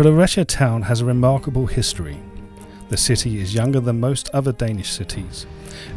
Fredericia 0.00 0.46
town 0.46 0.80
has 0.80 1.02
a 1.02 1.04
remarkable 1.04 1.66
history. 1.66 2.16
The 2.88 2.96
city 2.96 3.38
is 3.38 3.52
younger 3.52 3.80
than 3.80 4.00
most 4.00 4.30
other 4.30 4.50
Danish 4.50 4.90
cities, 4.90 5.44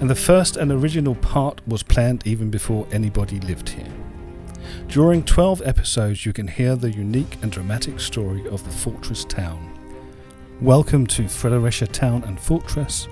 and 0.01 0.09
the 0.09 0.13
first 0.13 0.57
and 0.57 0.73
original 0.73 1.15
part 1.15 1.65
was 1.65 1.83
planned 1.83 2.27
even 2.27 2.49
before 2.49 2.85
anybody 2.91 3.39
lived 3.39 3.69
here. 3.69 3.93
During 4.89 5.23
12 5.23 5.61
episodes, 5.63 6.25
you 6.25 6.33
can 6.33 6.49
hear 6.49 6.75
the 6.75 6.91
unique 6.91 7.37
and 7.41 7.49
dramatic 7.49 8.01
story 8.01 8.45
of 8.49 8.61
the 8.65 8.71
fortress 8.71 9.23
town. 9.23 9.73
Welcome 10.59 11.07
to 11.07 11.29
Fredericia 11.29 11.87
Town 11.87 12.25
and 12.25 12.37
Fortress. 12.37 13.07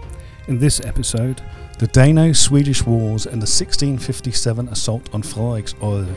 In 0.49 0.59
this 0.59 0.81
episode, 0.81 1.41
the 1.79 1.87
Dano 1.87 2.33
Swedish 2.33 2.85
Wars 2.85 3.25
and 3.25 3.41
the 3.41 3.47
1657 3.47 4.67
assault 4.67 5.09
on 5.13 5.23
Frederiksodde, 5.23 6.13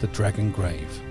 the 0.00 0.06
Dragon 0.06 0.52
Grave. 0.52 1.02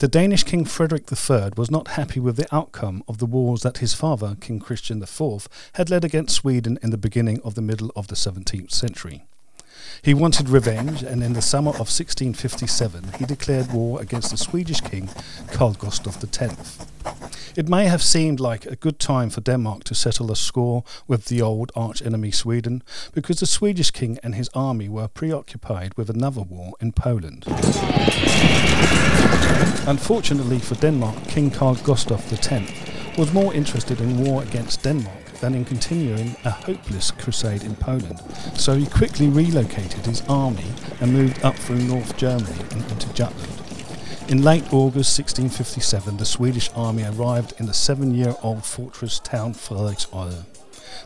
The 0.00 0.08
Danish 0.08 0.42
King 0.42 0.64
Frederick 0.64 1.04
III 1.10 1.50
was 1.56 1.70
not 1.70 1.88
happy 1.88 2.18
with 2.18 2.36
the 2.36 2.52
outcome 2.52 3.04
of 3.06 3.18
the 3.18 3.26
wars 3.26 3.62
that 3.62 3.78
his 3.78 3.94
father, 3.94 4.36
King 4.40 4.58
Christian 4.58 5.00
IV, 5.00 5.48
had 5.74 5.88
led 5.88 6.04
against 6.04 6.34
Sweden 6.34 6.80
in 6.82 6.90
the 6.90 6.98
beginning 6.98 7.40
of 7.44 7.54
the 7.54 7.62
middle 7.62 7.92
of 7.94 8.08
the 8.08 8.16
17th 8.16 8.72
century. 8.72 9.24
He 10.02 10.12
wanted 10.12 10.48
revenge, 10.48 11.04
and 11.04 11.22
in 11.22 11.34
the 11.34 11.40
summer 11.40 11.70
of 11.70 11.88
1657 11.88 13.12
he 13.18 13.24
declared 13.24 13.72
war 13.72 14.00
against 14.00 14.32
the 14.32 14.36
Swedish 14.36 14.80
king 14.80 15.08
Carl 15.52 15.74
Gustaf 15.74 16.20
X. 16.42 16.78
It 17.56 17.68
may 17.68 17.86
have 17.86 18.02
seemed 18.02 18.40
like 18.40 18.66
a 18.66 18.74
good 18.74 18.98
time 18.98 19.30
for 19.30 19.42
Denmark 19.42 19.84
to 19.84 19.94
settle 19.94 20.32
a 20.32 20.36
score 20.36 20.82
with 21.06 21.26
the 21.26 21.40
old 21.40 21.70
archenemy 21.76 22.32
Sweden, 22.32 22.82
because 23.12 23.38
the 23.38 23.46
Swedish 23.46 23.92
king 23.92 24.18
and 24.24 24.34
his 24.34 24.50
army 24.54 24.88
were 24.88 25.06
preoccupied 25.06 25.94
with 25.94 26.10
another 26.10 26.42
war 26.42 26.72
in 26.80 26.90
Poland. 26.90 27.44
Unfortunately 29.86 30.58
for 30.58 30.74
Denmark, 30.76 31.16
King 31.28 31.50
Carl 31.50 31.76
Gustaf 31.76 32.32
X 32.32 33.18
was 33.18 33.32
more 33.32 33.52
interested 33.54 34.00
in 34.00 34.24
war 34.24 34.42
against 34.42 34.82
Denmark 34.82 35.24
than 35.40 35.54
in 35.54 35.64
continuing 35.64 36.34
a 36.44 36.50
hopeless 36.50 37.10
crusade 37.10 37.62
in 37.62 37.76
Poland. 37.76 38.18
So 38.56 38.74
he 38.74 38.86
quickly 38.86 39.28
relocated 39.28 40.06
his 40.06 40.22
army 40.28 40.66
and 41.00 41.12
moved 41.12 41.44
up 41.44 41.54
through 41.56 41.80
North 41.80 42.16
Germany 42.16 42.58
and 42.70 42.82
into 42.90 43.12
Jutland. 43.12 43.60
In 44.28 44.42
late 44.42 44.64
August 44.72 45.18
1657, 45.18 46.16
the 46.16 46.24
Swedish 46.24 46.70
army 46.74 47.02
arrived 47.04 47.52
in 47.58 47.66
the 47.66 47.74
seven 47.74 48.14
year 48.14 48.34
old 48.42 48.64
fortress 48.64 49.18
town 49.18 49.52
Frederiksodde. 49.52 50.46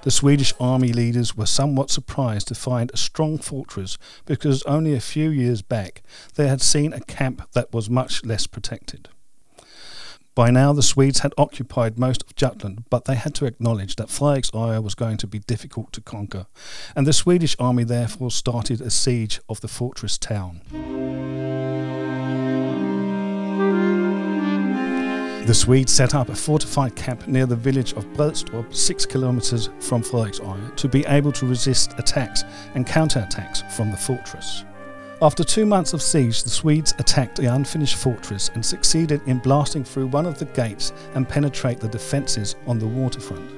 The 0.03 0.11
Swedish 0.11 0.53
army 0.61 0.93
leaders 0.93 1.37
were 1.37 1.47
somewhat 1.47 1.91
surprised 1.91 2.49
to 2.49 2.55
find 2.55 2.91
a 2.93 2.97
strong 2.97 3.39
fortress 3.39 3.99
because 4.27 4.63
only 4.63 4.95
a 4.95 5.01
few 5.01 5.31
years 5.31 5.63
back 5.63 6.03
they 6.35 6.49
had 6.49 6.61
seen 6.61 6.93
a 6.93 7.01
camp 7.01 7.43
that 7.53 7.73
was 7.73 7.91
much 7.91 8.25
less 8.25 8.47
protected. 8.47 9.09
By 10.39 10.53
now, 10.53 10.73
the 10.73 10.85
Swedes 10.85 11.19
had 11.21 11.35
occupied 11.37 11.99
most 11.99 12.23
of 12.23 12.37
Jutland, 12.37 12.85
but 12.91 13.07
they 13.07 13.17
had 13.17 13.35
to 13.35 13.45
acknowledge 13.45 13.97
that 13.97 14.07
Frederiksodde 14.07 14.85
was 14.85 14.95
going 14.95 15.17
to 15.17 15.27
be 15.27 15.41
difficult 15.41 15.93
to 15.95 16.01
conquer, 16.01 16.47
and 16.95 17.09
the 17.09 17.13
Swedish 17.13 17.57
army 17.59 17.83
therefore 17.83 18.31
started 18.31 18.81
a 18.81 18.89
siege 18.89 19.41
of 19.49 19.61
the 19.63 19.67
fortress 19.67 20.17
town. 20.17 20.61
The 25.49 25.55
Swedes 25.55 25.91
set 25.91 26.15
up 26.15 26.29
a 26.29 26.35
fortified 26.35 26.95
camp 26.95 27.27
near 27.27 27.47
the 27.47 27.57
village 27.57 27.95
of 27.95 28.05
Bredstrup, 28.13 28.75
six 28.75 29.07
kilometres 29.07 29.71
from 29.81 30.03
Frederiksodde, 30.03 30.77
to 30.77 30.89
be 30.89 31.07
able 31.07 31.33
to 31.33 31.47
resist 31.47 31.95
attacks 31.97 32.45
and 32.75 32.87
counterattacks 32.87 33.63
from 33.73 33.91
the 33.91 33.97
fortress. 33.97 34.67
After 35.23 35.43
two 35.43 35.65
months 35.65 35.95
of 35.95 36.03
siege, 36.03 36.43
the 36.43 36.51
Swedes 36.51 36.93
attacked 36.99 37.37
the 37.37 37.47
unfinished 37.47 37.97
fortress 37.97 38.51
and 38.53 38.63
succeeded 38.63 39.23
in 39.25 39.39
blasting 39.39 39.85
through 39.85 40.09
one 40.09 40.27
of 40.27 40.39
the 40.39 40.45
gates 40.45 40.93
and 41.15 41.27
penetrate 41.27 41.81
the 41.81 41.89
defences 41.89 42.55
on 42.67 42.79
the 42.79 42.87
waterfront. 42.87 43.51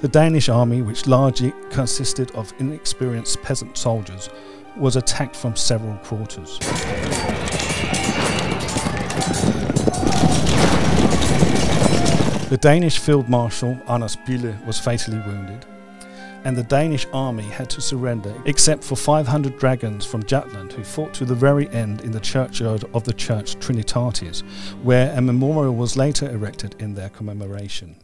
The 0.00 0.08
Danish 0.08 0.48
army, 0.48 0.82
which 0.82 1.06
largely 1.06 1.52
consisted 1.70 2.32
of 2.32 2.52
inexperienced 2.58 3.40
peasant 3.42 3.76
soldiers, 3.76 4.28
was 4.76 4.96
attacked 4.96 5.36
from 5.36 5.56
several 5.56 5.96
quarters. 5.98 6.58
The 12.48 12.58
Danish 12.60 12.98
field 12.98 13.28
marshal 13.28 13.78
Anders 13.88 14.16
Bille 14.16 14.54
was 14.66 14.78
fatally 14.78 15.18
wounded 15.26 15.66
and 16.44 16.56
the 16.56 16.62
Danish 16.62 17.06
army 17.12 17.42
had 17.42 17.68
to 17.70 17.80
surrender, 17.80 18.34
except 18.46 18.84
for 18.84 18.96
500 18.96 19.58
dragons 19.58 20.06
from 20.06 20.22
Jutland 20.22 20.72
who 20.72 20.84
fought 20.84 21.12
to 21.14 21.24
the 21.24 21.34
very 21.34 21.68
end 21.70 22.02
in 22.02 22.12
the 22.12 22.20
churchyard 22.20 22.84
of 22.94 23.04
the 23.04 23.12
church 23.12 23.56
Trinitatis, 23.56 24.42
where 24.82 25.16
a 25.16 25.20
memorial 25.20 25.74
was 25.74 25.96
later 25.96 26.30
erected 26.30 26.74
in 26.78 26.94
their 26.94 27.10
commemoration. 27.10 27.96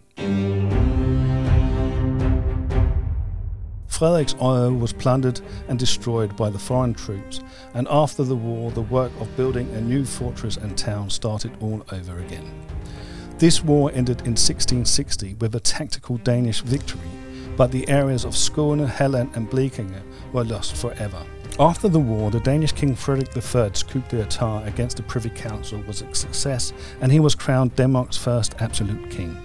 Frederiksodde 3.99 4.79
was 4.79 4.93
plundered 4.93 5.41
and 5.69 5.79
destroyed 5.79 6.37
by 6.37 6.51
the 6.51 6.59
foreign 6.59 6.95
troops, 6.95 7.41
and 7.75 7.87
after 7.89 8.25
the 8.25 8.37
war, 8.37 8.71
the 8.71 8.83
work 8.83 9.13
of 9.21 9.37
building 9.37 9.69
a 9.75 9.81
new 9.81 10.05
fortress 10.05 10.57
and 10.57 10.77
town 10.77 11.11
started 11.11 11.53
all 11.61 11.85
over 11.93 12.19
again. 12.19 12.51
This 13.39 13.63
war 13.63 13.91
ended 13.95 14.21
in 14.21 14.37
1660 14.37 15.35
with 15.35 15.55
a 15.55 15.61
tactical 15.61 16.17
Danish 16.19 16.61
victory 16.63 17.11
but 17.57 17.71
the 17.71 17.89
areas 17.89 18.25
of 18.25 18.33
Skåne, 18.33 18.87
Halland, 18.87 19.31
and 19.35 19.49
Blekinge 19.49 20.03
were 20.33 20.45
lost 20.45 20.77
forever. 20.77 21.25
After 21.59 21.89
the 21.89 22.01
war, 22.01 22.31
the 22.31 22.41
Danish 22.41 22.73
King 22.73 22.97
Frederick 22.97 23.37
III's 23.37 23.85
coup 23.85 24.03
d'etat 24.09 24.65
against 24.65 24.97
the 24.97 25.05
Privy 25.05 25.31
Council 25.31 25.81
was 25.87 26.03
a 26.03 26.15
success, 26.15 26.73
and 27.01 27.13
he 27.13 27.21
was 27.21 27.37
crowned 27.37 27.77
Denmark's 27.77 28.17
first 28.17 28.57
absolute 28.59 29.09
king. 29.11 29.37